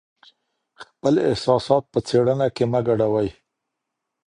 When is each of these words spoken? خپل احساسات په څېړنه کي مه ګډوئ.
خپل 0.81 1.13
احساسات 1.29 1.83
په 1.93 1.99
څېړنه 2.07 2.47
کي 2.55 2.63
مه 2.71 2.79
ګډوئ. 2.87 3.29